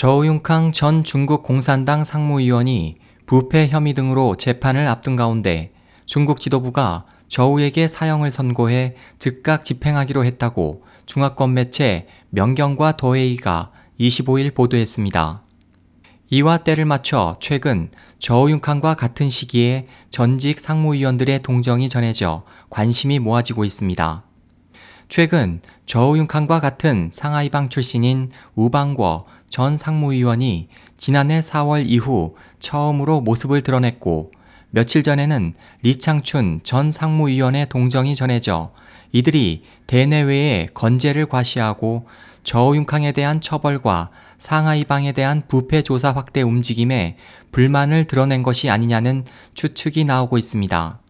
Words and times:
저우융캉 0.00 0.72
전 0.72 1.04
중국 1.04 1.42
공산당 1.42 2.04
상무위원이 2.04 2.96
부패 3.26 3.68
혐의 3.68 3.92
등으로 3.92 4.34
재판을 4.34 4.88
앞둔 4.88 5.14
가운데 5.14 5.74
중국 6.06 6.40
지도부가 6.40 7.04
저우에게 7.28 7.86
사형을 7.86 8.30
선고해 8.30 8.94
즉각 9.18 9.62
집행하기로 9.62 10.24
했다고 10.24 10.84
중화권 11.04 11.52
매체 11.52 12.06
명경과 12.30 12.96
더웨이가 12.96 13.72
25일 14.00 14.54
보도했습니다. 14.54 15.42
이와 16.30 16.56
때를 16.56 16.86
맞춰 16.86 17.36
최근 17.38 17.90
저우융캉과 18.18 18.94
같은 18.94 19.28
시기에 19.28 19.86
전직 20.08 20.60
상무위원들의 20.60 21.42
동정이 21.42 21.90
전해져 21.90 22.44
관심이 22.70 23.18
모아지고 23.18 23.66
있습니다. 23.66 24.29
최근 25.10 25.60
저우융캉과 25.86 26.60
같은 26.60 27.08
상하이방 27.10 27.68
출신인 27.68 28.30
우방궈 28.54 29.26
전 29.48 29.76
상무위원이 29.76 30.68
지난해 30.98 31.40
4월 31.40 31.82
이후 31.84 32.36
처음으로 32.60 33.20
모습을 33.20 33.62
드러냈고 33.62 34.30
며칠 34.70 35.02
전에는 35.02 35.54
리창춘 35.82 36.60
전 36.62 36.92
상무위원의 36.92 37.68
동정이 37.68 38.14
전해져 38.14 38.70
이들이 39.10 39.64
대내외에 39.88 40.68
건재를 40.74 41.26
과시하고 41.26 42.06
저우융캉에 42.44 43.10
대한 43.10 43.40
처벌과 43.40 44.10
상하이방에 44.38 45.10
대한 45.10 45.42
부패 45.48 45.82
조사 45.82 46.12
확대 46.12 46.42
움직임에 46.42 47.16
불만을 47.50 48.04
드러낸 48.04 48.44
것이 48.44 48.70
아니냐는 48.70 49.24
추측이 49.54 50.04
나오고 50.04 50.38
있습니다. 50.38 51.00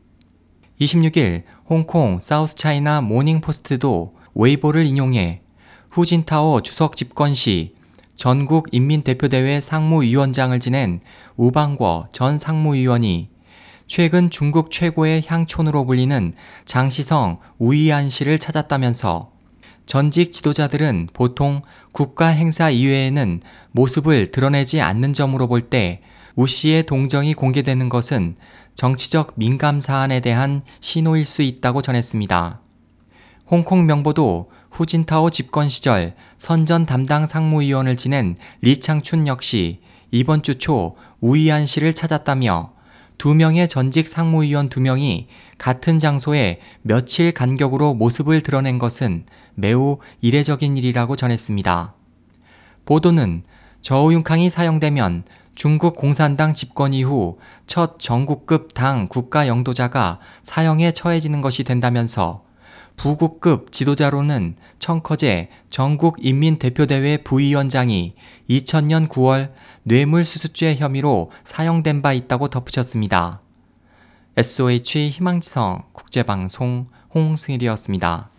26일 0.81 1.43
홍콩 1.69 2.19
사우스차이나 2.21 3.03
모닝포스트도 3.03 4.15
웨이보를 4.35 4.87
인용해 4.87 5.43
후진타오 5.91 6.63
추석 6.63 6.97
집권 6.97 7.35
시 7.35 7.75
전국 8.15 8.69
인민대표대회 8.73 9.61
상무위원장을 9.61 10.59
지낸 10.59 11.01
우방궈 11.37 12.09
전 12.13 12.39
상무위원이 12.39 13.29
최근 13.87 14.31
중국 14.31 14.71
최고의 14.71 15.25
향촌으로 15.27 15.85
불리는 15.85 16.33
장시성 16.65 17.39
우이안 17.59 18.09
씨를 18.09 18.39
찾았다면서 18.39 19.33
전직 19.85 20.33
지도자들은 20.33 21.09
보통 21.13 21.63
국가 21.93 22.29
행사 22.29 22.71
이외에는 22.71 23.41
모습을 23.73 24.31
드러내지 24.31 24.81
않는 24.81 25.13
점으로 25.13 25.47
볼 25.49 25.69
때 25.69 26.01
우 26.37 26.47
씨의 26.47 26.85
동정이 26.85 27.35
공개되는 27.35 27.89
것은 27.89 28.37
정치적 28.75 29.33
민감 29.37 29.81
사안에 29.81 30.21
대한 30.21 30.63
신호일 30.81 31.25
수 31.25 31.43
있다고 31.43 31.83
전했습니다. 31.83 32.61
홍콩 33.51 33.87
명보도 33.87 34.51
후진타오 34.71 35.31
집권 35.31 35.69
시절 35.69 36.15
선전 36.39 36.87
담당 36.87 37.27
상무위원을 37.27 37.97
지낸 37.97 38.37
리창춘 38.61 39.27
역시 39.27 39.81
이번 40.13 40.43
주 40.43 40.55
초 40.55 40.97
우이안 41.21 41.67
씨를 41.67 41.95
찾았다며 41.95 42.73
두 43.19 43.35
명의 43.35 43.69
전직 43.69 44.09
상무위원 44.09 44.71
두 44.71 44.81
명이 44.81 45.27
같은 45.59 45.99
장소에 45.99 46.61
며칠 46.81 47.33
간격으로 47.33 47.93
모습을 47.93 48.41
드러낸 48.41 48.79
것은 48.79 49.27
매우 49.55 49.99
이례적인 50.23 50.77
일이라고 50.79 51.17
전했습니다. 51.17 51.95
보도는 52.87 53.43
저우융캉이 53.83 54.49
사용되면 54.49 55.25
중국 55.61 55.95
공산당 55.95 56.55
집권 56.55 56.95
이후 56.95 57.39
첫 57.67 57.99
전국급 57.99 58.73
당 58.73 59.09
국가 59.09 59.47
영도자가 59.47 60.19
사형에 60.43 60.93
처해지는 60.93 61.43
것이 61.43 61.65
된다면서 61.65 62.45
부국급 62.97 63.71
지도자로는 63.71 64.57
청커제 64.79 65.51
전국인민대표대회 65.69 67.19
부위원장이 67.19 68.15
2000년 68.49 69.07
9월 69.09 69.53
뇌물수수죄 69.83 70.77
혐의로 70.77 71.31
사형된 71.45 72.01
바 72.01 72.15
있다고 72.15 72.49
덧붙였습니다. 72.49 73.43
SOH 74.39 75.11
희망지성 75.11 75.83
국제방송 75.93 76.87
홍승일이었습니다. 77.15 78.31